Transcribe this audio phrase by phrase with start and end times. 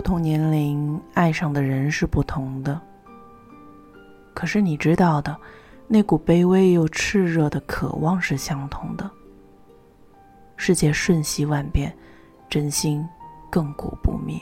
[0.00, 2.80] 不同年龄爱上的人是不同的，
[4.32, 5.38] 可是你知道的，
[5.86, 9.10] 那股卑微又炽热的渴望是相同的。
[10.56, 11.94] 世界瞬息万变，
[12.48, 13.06] 真心
[13.52, 14.40] 亘古不灭。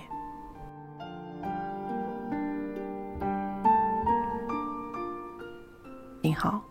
[6.23, 6.63] 你好，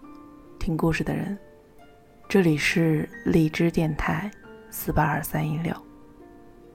[0.57, 1.37] 听故事的人，
[2.29, 4.31] 这里是荔枝电台
[4.69, 5.75] 四八二三一六，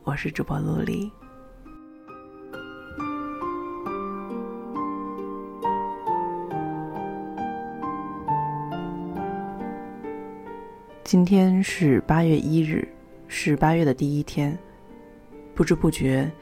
[0.05, 1.11] 我是主播陆离。
[11.13, 12.89] 今天是八月一日，
[13.29, 14.59] 是八月的第一天，
[15.55, 16.33] 不知不觉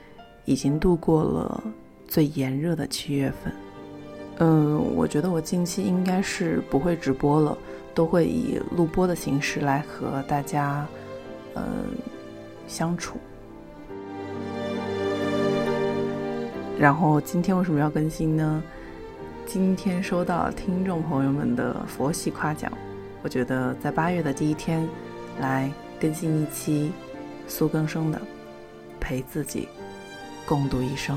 [0.45, 1.60] 已经度过了
[2.06, 3.52] 最炎热的七月份。
[4.37, 7.59] 嗯，我觉得我近期应该是不会直播了，
[7.95, 10.87] 都会以录播的形式来和大家，
[11.57, 11.65] 嗯，
[12.68, 13.18] 相处。
[16.79, 18.63] 然后今天为什么要更新呢？
[19.46, 22.73] 今天收到听众朋友们的佛系夸奖，
[23.23, 24.88] 我觉得在八月的第一天
[25.40, 26.93] 来更新一期
[27.46, 28.18] 苏更生的
[28.99, 29.68] 《陪自己
[30.46, 31.16] 共度一生》。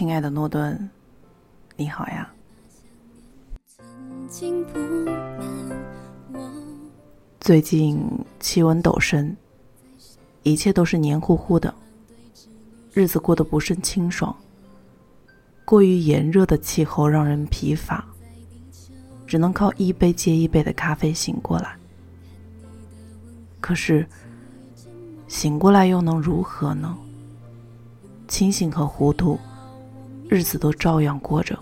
[0.00, 0.88] 亲爱的诺顿，
[1.76, 2.32] 你好呀。
[7.38, 8.02] 最近
[8.38, 9.36] 气温陡升，
[10.42, 11.74] 一切都是黏糊糊的，
[12.94, 14.34] 日子过得不甚清爽。
[15.66, 18.02] 过于炎热的气候让人疲乏，
[19.26, 21.76] 只能靠一杯接一杯的咖啡醒过来。
[23.60, 24.08] 可是，
[25.28, 26.96] 醒过来又能如何呢？
[28.28, 29.38] 清醒和糊涂。
[30.30, 31.58] 日子都照样过着。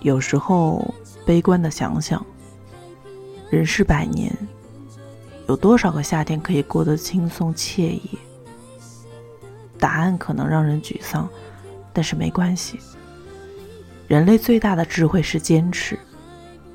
[0.00, 0.92] 有时候
[1.24, 2.26] 悲观的想想，
[3.48, 4.36] 人世百年，
[5.46, 8.18] 有多少个夏天可以过得轻松惬意？
[9.78, 11.28] 答案可能让人沮丧，
[11.92, 12.80] 但是没关系。
[14.08, 15.96] 人类最大的智慧是坚持。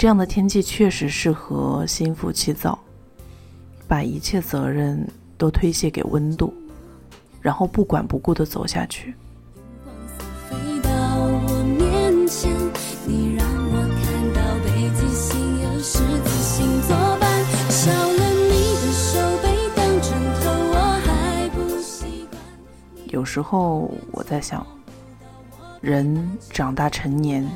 [0.00, 2.78] 这样的天气确实适合心浮气躁，
[3.86, 5.06] 把一切责任
[5.36, 6.54] 都推卸给温度，
[7.42, 9.14] 然后不管不顾的走下去。
[23.08, 24.66] 有时候我在想，
[25.82, 27.46] 人长大成年。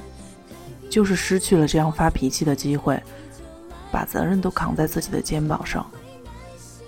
[0.95, 3.03] 就是失去了这样发脾气的机会，
[3.91, 5.85] 把责任都扛在自己的肩膀上，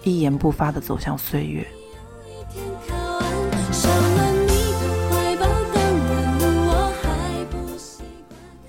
[0.04, 1.66] 一言不发的走向岁月。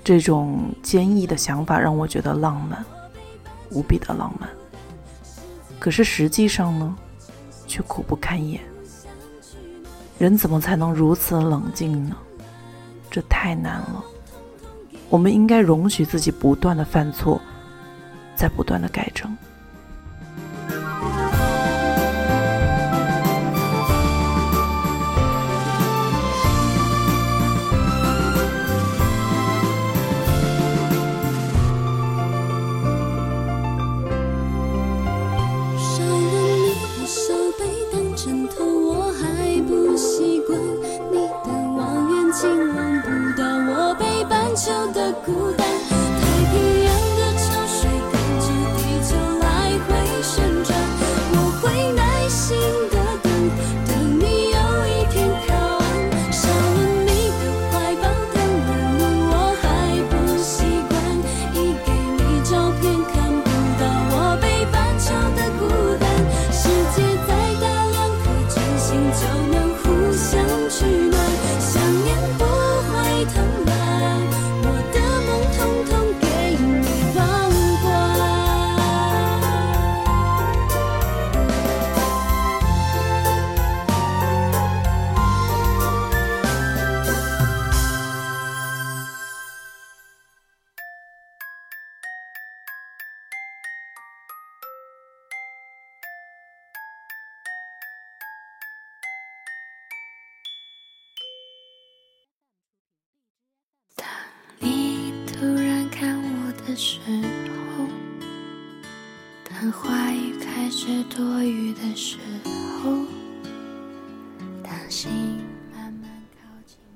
[0.02, 2.84] 这种坚毅的想法让我觉得浪漫，
[3.70, 4.50] 无比的浪漫。
[5.78, 6.96] 可是实际上呢，
[7.64, 8.60] 却苦不堪言。
[10.18, 12.16] 人怎么才能如此冷静呢？
[13.08, 14.04] 这太难了。
[15.08, 17.40] 我们应该容许自己不断的犯错，
[18.34, 19.36] 在不断的改正。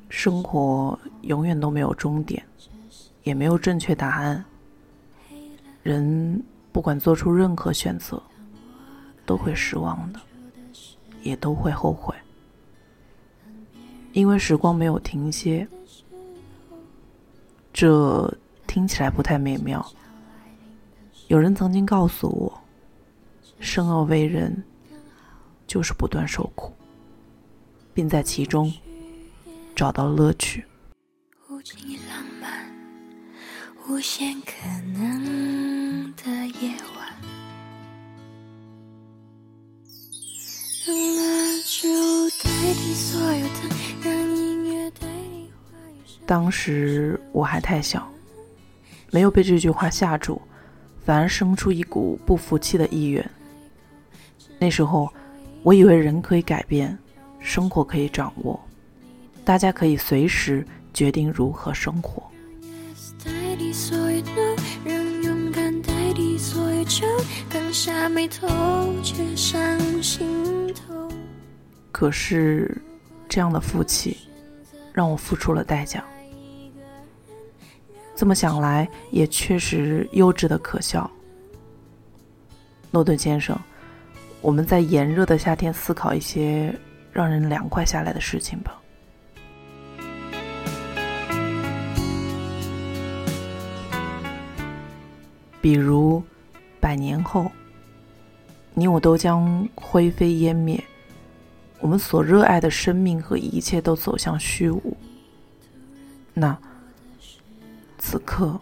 [0.08, 2.42] 生活永远都没有终点，
[3.24, 4.44] 也没有正确答案。
[5.82, 6.40] 人
[6.70, 8.22] 不管做出任何选择，
[9.26, 10.20] 都会失望的，
[11.22, 12.14] 也都会后悔。
[14.12, 15.66] 因为时光没有停歇，
[17.72, 18.32] 这
[18.66, 19.84] 听起来不太美妙。
[21.28, 22.62] 有人曾经告诉我，
[23.58, 24.62] 生而为人，
[25.66, 26.72] 就是不断受苦，
[27.94, 28.72] 并在其中
[29.74, 30.64] 找到乐趣。
[31.48, 32.70] 无尽浪漫，
[33.88, 36.30] 无限可能的
[36.60, 37.12] 夜晚，
[46.26, 48.10] 当时我还太小，
[49.10, 50.40] 没有被这句话吓住，
[51.04, 53.30] 反而生出一股不服气的意愿。
[54.58, 55.12] 那时候，
[55.62, 56.98] 我以为人可以改变，
[57.42, 58.58] 生活可以掌握，
[59.44, 62.22] 大家可以随时决定如何生活。
[71.90, 72.82] 可是，
[73.28, 74.16] 这样的负气，
[74.92, 76.02] 让我付出了代价。
[78.14, 81.10] 这么想来，也确实幼稚的可笑。
[82.90, 83.58] 诺顿先生，
[84.40, 86.74] 我们在炎热的夏天思考一些
[87.12, 88.78] 让人凉快下来的事情吧。
[95.60, 96.22] 比如，
[96.80, 97.52] 百年后，
[98.74, 100.82] 你我都将灰飞烟灭，
[101.78, 104.96] 我们所热爱的生命和一切都走向虚无。
[106.34, 106.58] 那
[107.98, 108.60] 此刻，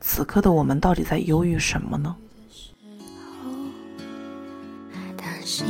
[0.00, 2.16] 此刻的我们到底在忧郁什么呢？
[5.44, 5.64] 心，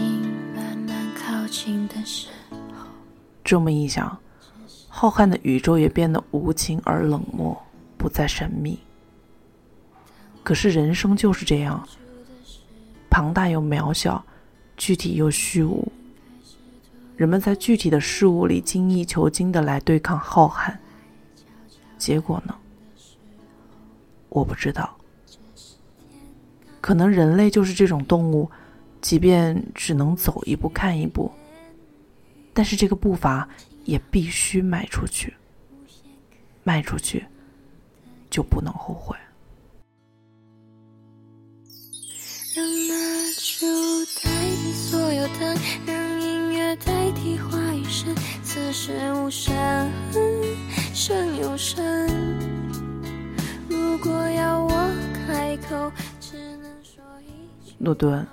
[3.42, 4.18] 这么一想，
[4.88, 7.56] 浩瀚的宇宙也变得无情而冷漠，
[7.96, 8.78] 不再神秘。
[10.42, 11.86] 可是人生就是这样，
[13.08, 14.22] 庞大又渺小，
[14.76, 15.90] 具体又虚无。
[17.16, 20.76] 人们在具体的事物里精益求精的来对抗浩瀚，
[21.96, 22.54] 结果呢？
[24.28, 24.94] 我不知道。
[26.80, 28.50] 可能人类就是这种动物，
[29.00, 31.30] 即便只能走一步看一步，
[32.58, 33.48] 但是这个步伐
[33.84, 35.32] 也必须迈出去，
[36.64, 37.24] 迈出去
[38.28, 39.16] 就不能后悔。
[42.56, 42.94] 让蜡
[43.36, 43.64] 烛
[44.24, 48.12] 代替所有灯，让音乐代替话语声，
[48.42, 49.54] 此时无声，
[50.92, 51.80] 胜有声。
[53.68, 54.90] 如果要我
[55.28, 57.76] 开口，只能说一句。
[57.78, 58.26] 诺顿，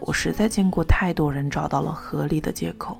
[0.00, 2.98] 我实在见过太多人找到了合理的借口，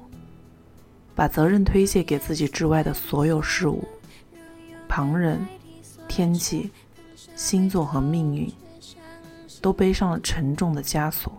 [1.21, 3.85] 把责任推卸给自己之外的所有事物，
[4.89, 5.47] 旁人、
[6.09, 6.71] 天气、
[7.37, 8.51] 星座和命运，
[9.61, 11.31] 都背上了沉重的枷锁。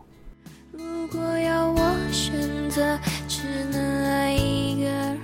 [0.72, 2.96] 如果要我选择，
[3.28, 5.20] 只能爱一个人。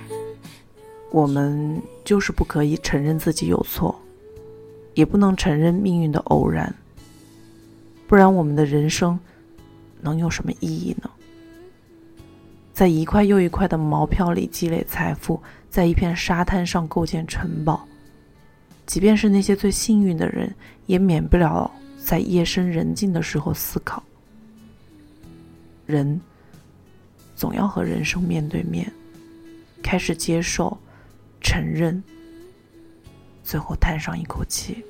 [1.12, 3.96] 我们就是不可以承认自己有错，
[4.94, 6.74] 也不能承认命运的偶然，
[8.08, 9.16] 不然我们的人生
[10.00, 11.08] 能有什么意义呢？
[12.78, 17.84] 在一块又一块的毛票里积累财富，在一片沙滩上构建城堡，
[18.86, 20.54] 即便是那些最幸运的人，
[20.86, 21.68] 也免不了
[21.98, 24.00] 在夜深人静的时候思考。
[25.86, 26.20] 人
[27.34, 28.88] 总要和人生面对面，
[29.82, 30.78] 开始接受。
[31.40, 32.00] 承认，
[33.42, 34.84] 最后叹上一口气。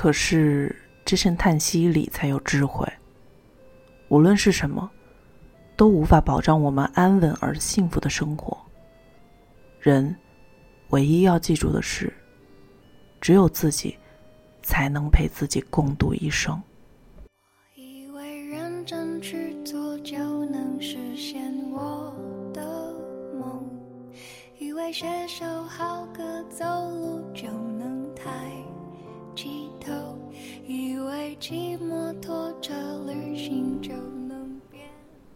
[0.00, 2.90] 可是这声叹息里才有智慧。
[4.08, 4.90] 无论是什么，
[5.76, 8.56] 都无法保障我们安稳而幸福的生活。
[9.78, 10.16] 人
[10.88, 12.10] 唯一要记住的是，
[13.20, 13.94] 只有自己
[14.62, 16.58] 才能陪自己共度一生。
[17.74, 20.16] 以为认真去做就
[20.46, 22.16] 能实现我
[22.54, 22.94] 的
[23.38, 23.68] 梦，
[24.58, 27.46] 以为为写首好歌，走路就
[27.78, 28.50] 能抬
[29.36, 29.70] 起
[30.66, 32.72] 以为骑摩托车
[33.06, 33.92] 旅行就
[34.28, 34.60] 能。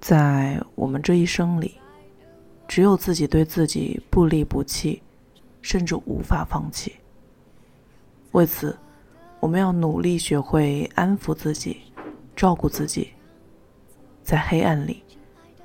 [0.01, 1.77] 在我们这一生里，
[2.69, 5.03] 只有自己对自己不离不弃，
[5.63, 6.95] 甚至无法放弃。
[8.33, 8.77] 为此，
[9.41, 11.83] 我们要努力学会安抚自己，
[12.35, 13.11] 照顾自己，
[14.23, 15.03] 在黑暗里，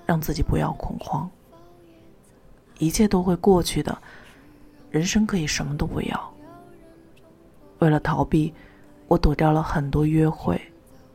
[0.06, 1.30] 让自己不要恐慌。
[2.78, 3.98] 一切都会过去的，
[4.90, 6.34] 人生可以什么都不要。
[7.80, 8.54] 为了逃避，
[9.10, 10.62] 我躲掉了很多约会，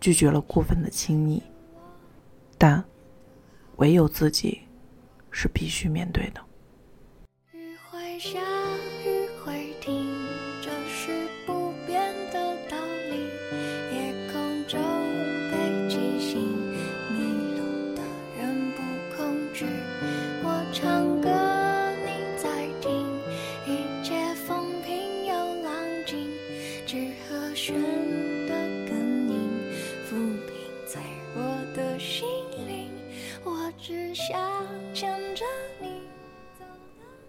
[0.01, 1.41] 拒绝了过分的亲昵，
[2.59, 2.83] 但
[3.77, 4.63] 唯有自己
[5.31, 6.41] 是必须面对的。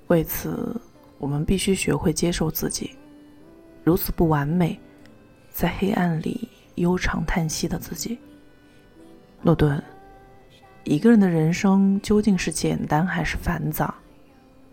[0.07, 0.79] 为此，
[1.17, 2.95] 我们必须学会接受自己，
[3.83, 4.79] 如此不完美，
[5.50, 8.19] 在黑暗里悠长叹息的自己。
[9.41, 9.83] 诺顿，
[10.83, 13.93] 一个人的人生究竟是简单还是繁杂，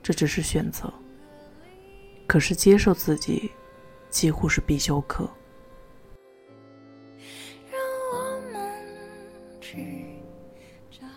[0.03, 0.93] 这只是选择。
[2.27, 3.51] 可是接受自己，
[4.11, 5.29] 几乎是必修课。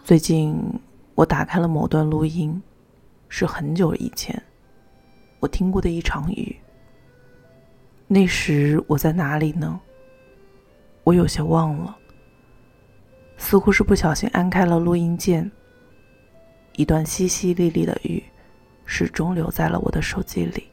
[0.04, 0.58] 最近，
[1.16, 2.62] 我打开了某段录音，
[3.28, 4.42] 是很久以前
[5.40, 6.56] 我听过的一场雨。
[8.08, 9.80] 那时我在哪里呢？
[11.04, 11.98] 我有些忘了，
[13.38, 15.52] 似乎是不小心按开了录音键。
[16.74, 18.24] 一段淅淅沥沥的雨，
[18.86, 20.68] 始终留在了我的手机里。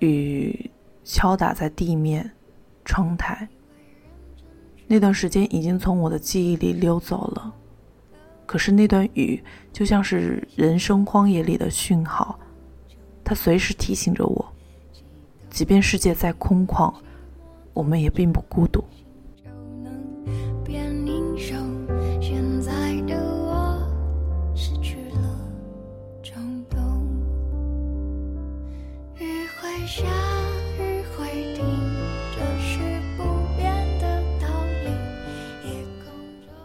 [0.00, 0.70] 雨
[1.04, 2.30] 敲打在地面、
[2.84, 3.48] 窗台。
[4.86, 7.54] 那段时间已经从我的记忆里溜走了，
[8.48, 12.38] 可是那段雨就像是人生荒野里的讯号，
[13.22, 14.52] 它随时提醒着我，
[15.50, 16.90] 即便世界再空旷，
[17.74, 18.82] 我们也并不孤独。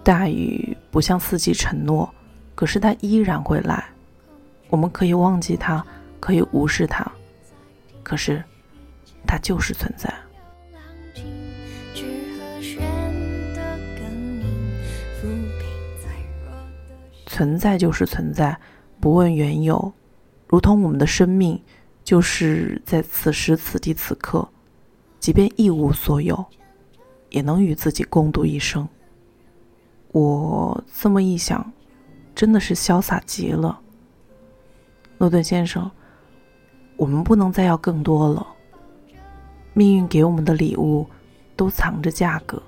[0.03, 2.13] 大雨不像四季承诺，
[2.55, 3.86] 可是它依然会来。
[4.69, 5.86] 我们可以忘记它，
[6.19, 7.10] 可以无视它，
[8.03, 8.43] 可是
[9.25, 10.13] 它就是存在。
[17.25, 18.55] 存在就是存在，
[19.00, 19.91] 不问缘由，
[20.48, 21.60] 如同我们的生命，
[22.03, 24.48] 就是在此时此地此刻，
[25.19, 26.45] 即便一无所有，
[27.29, 28.88] 也能与自己共度一生。
[30.13, 31.74] 我这么一想，
[32.34, 33.77] 真的是潇洒极了。
[35.17, 35.91] 诺顿先生，
[36.96, 38.48] 我们不能再要更多了。
[39.74, 41.05] 命运给我们的礼物，
[41.55, 42.62] 都藏着价格，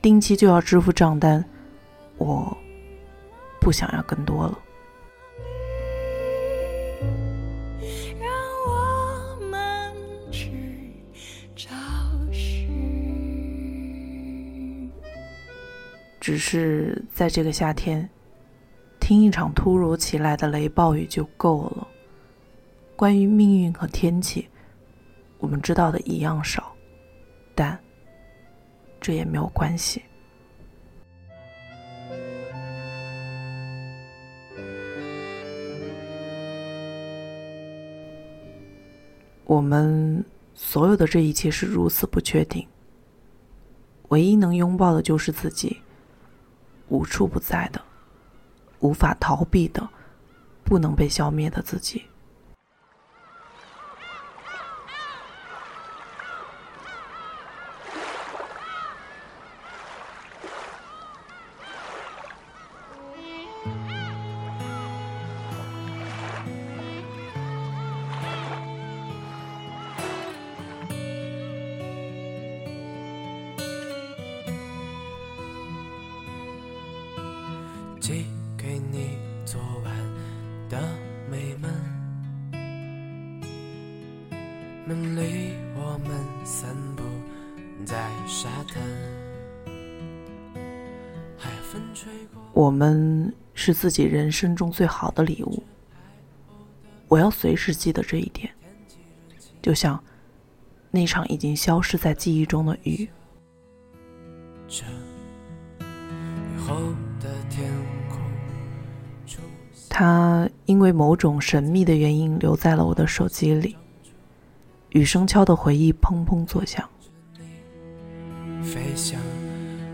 [0.00, 1.44] 定期就要支付账单。
[2.16, 2.56] 我
[3.60, 4.58] 不想要更多了。
[16.24, 18.08] 只是在这个夏天，
[18.98, 21.86] 听一场突如其来的雷暴雨就够了。
[22.96, 24.48] 关于命运和天气，
[25.36, 26.74] 我们知道的一样少，
[27.54, 27.78] 但
[29.02, 30.02] 这也没有关系。
[39.44, 42.66] 我们所有的这一切是如此不确定，
[44.08, 45.76] 唯一能拥抱的就是自己，
[46.88, 47.80] 无处不在的，
[48.80, 49.88] 无法逃避的，
[50.64, 52.04] 不能被消灭的自己。
[93.64, 95.62] 是自己人生中最好的礼物。
[97.08, 98.52] 我要随时记得这一点，
[99.62, 99.98] 就像
[100.90, 103.08] 那场已经消失在记忆中的雨。
[104.68, 104.84] 这
[105.80, 106.74] 雨后
[107.18, 107.72] 的天
[108.10, 108.18] 空，
[109.88, 113.74] 它因为某种神秘的原因留在了我的手机里。
[114.90, 116.86] 雨声敲的回忆砰砰作响，
[118.62, 119.18] 飞翔，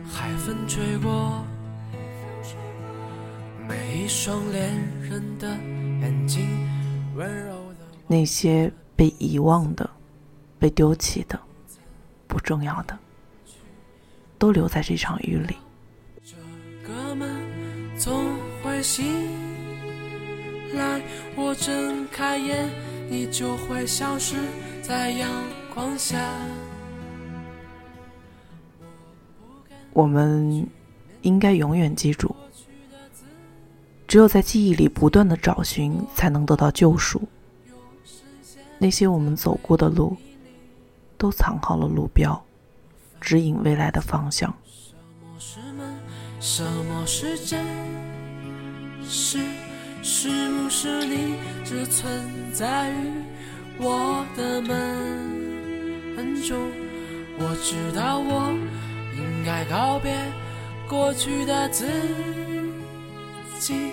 [0.05, 1.45] 海风吹过，
[3.71, 4.69] 每一双恋
[5.00, 5.47] 人的
[6.00, 6.45] 眼睛，
[7.15, 9.89] 温柔的那些被遗忘的、
[10.59, 11.39] 被丢弃的、
[12.27, 12.99] 不重要的，
[14.41, 15.55] 都留在这场雨里。
[16.25, 16.35] 这
[16.85, 17.31] 个门
[17.97, 19.07] 总会醒
[20.75, 21.00] 来，
[21.37, 22.69] 我睁开眼，
[23.09, 24.35] 你就会消失
[24.83, 25.31] 在阳
[25.73, 26.19] 光下。
[29.93, 30.69] 我们
[31.23, 32.35] 应该永远记住，
[34.11, 37.23] 只有在记忆里不断的找寻，才能得到救赎。
[38.76, 40.17] 那些我们走过的路，
[41.17, 42.45] 都藏好了路标，
[43.21, 44.52] 指引未来的方向。
[45.39, 45.95] 什么是梦？
[46.41, 47.65] 什么是真？
[49.08, 49.39] 是
[50.02, 52.13] 是不是你只存
[52.52, 53.13] 在于
[53.78, 54.76] 我的梦
[56.43, 56.58] 中？
[57.39, 58.52] 我知道我
[59.17, 60.13] 应该告别
[60.89, 61.87] 过去的自
[63.61, 63.93] 己，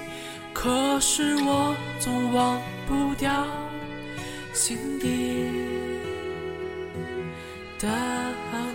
[0.59, 3.45] 可是我总忘不掉
[4.55, 5.51] 心底
[7.77, 7.87] 的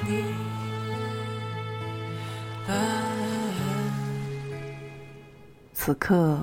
[0.07, 0.23] 你。
[5.75, 6.39] 此刻，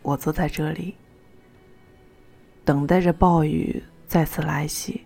[0.00, 0.96] 我坐在这里，
[2.64, 5.04] 等待着暴雨再次来袭。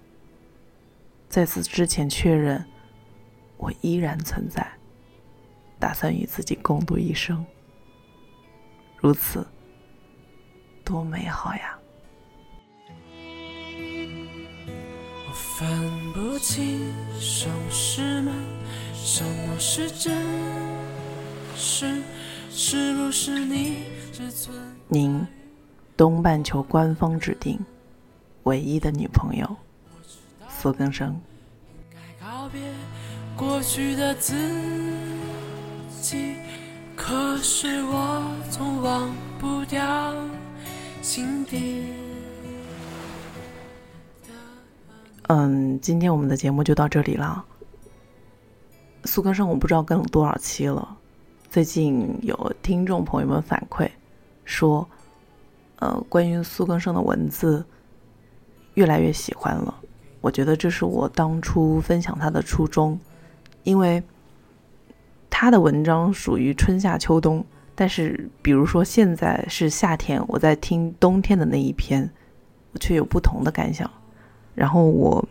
[1.29, 2.64] 在此之前确认，
[3.57, 4.64] 我依然存在，
[5.81, 7.44] 打算与自己共度一生。
[8.98, 9.44] 如此，
[10.87, 11.77] 多美好呀！
[15.29, 18.33] 我分不清什么是梦，
[18.94, 20.14] 什么是真，
[21.57, 22.01] 是
[22.53, 23.83] 是不是你
[24.87, 25.27] 您，
[25.96, 27.59] 东半球官方指定
[28.44, 29.57] 唯一的女朋友，
[30.49, 31.20] 苏更生。
[32.20, 32.61] 告别
[33.37, 34.37] 过去的自
[36.01, 36.37] 己，
[36.94, 40.14] 可是我总忘不掉
[41.07, 41.85] 心底。
[45.29, 47.45] 嗯，今天我们的节目就到这里了。
[49.05, 50.99] 苏更生，我不知道更了多少期了。
[51.49, 53.88] 最近有听众朋友们反馈
[54.45, 54.85] 说，
[55.77, 57.64] 呃，关于苏更生的文字
[58.75, 59.73] 越来越喜欢了。
[60.21, 62.99] 我觉得这是我当初分享他的初衷，
[63.62, 64.03] 因为
[65.31, 72.10] 他的文章属于春夏秋冬，但是比如说现在是夏天，我在听冬天的那一篇，
[72.72, 73.88] 我却有不同的感想。
[74.54, 75.22] 然后我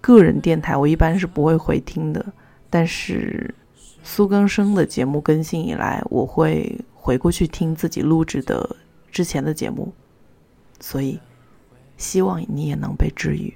[0.00, 2.32] 个人电台我一般是不会回听的，
[2.70, 3.54] 但是
[4.02, 8.76] 苏更生的节目更新以来，我会回过去听自己录制的
[9.10, 9.92] 之前的节目，
[10.80, 11.20] 所以
[11.98, 13.52] 希望你也能被治愈，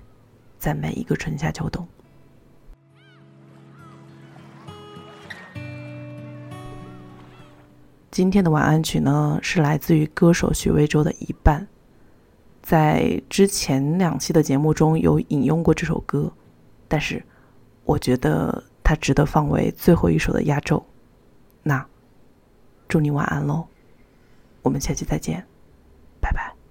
[0.58, 1.88] 在每一个春夏秋冬。
[8.12, 11.66] 今天的晚安曲呢，是来自于歌手许魏洲的一半。
[12.60, 16.30] 在之前两期的节目中有引用过这首歌，
[16.86, 17.24] 但是
[17.84, 20.84] 我觉得它值得放为最后一首的压轴。
[21.62, 21.86] 那
[22.86, 23.66] 祝你晚安喽，
[24.60, 25.46] 我们下期再见，
[26.20, 26.61] 拜拜。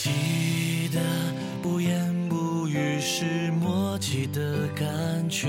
[0.00, 1.00] 记得
[1.60, 4.86] 不言不语是默契的感
[5.28, 5.48] 觉，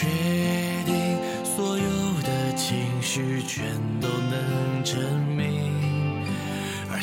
[0.00, 0.06] 确
[0.86, 3.62] 定所有的情绪全
[4.00, 4.98] 都能证
[5.36, 6.24] 明，
[6.90, 6.98] 而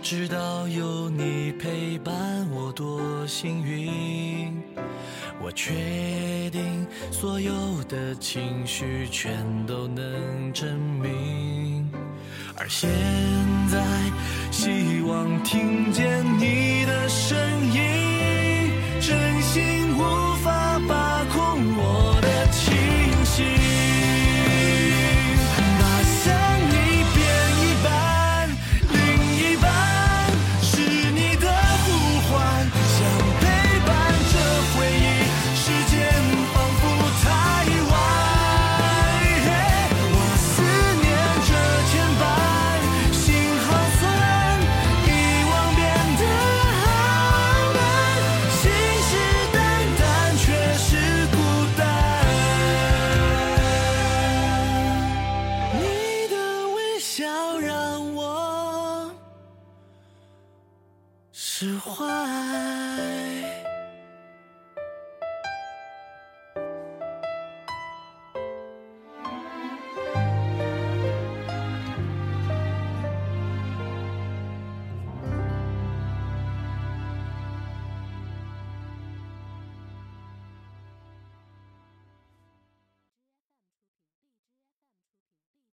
[0.00, 2.14] 直到有你陪伴
[2.50, 4.62] 我多幸运
[5.40, 7.52] 我确定所有
[7.88, 11.88] 的情绪全都能证明
[12.56, 12.88] 而现
[13.68, 13.84] 在
[14.50, 17.36] 希望听见你的声
[17.72, 21.07] 音真心无法把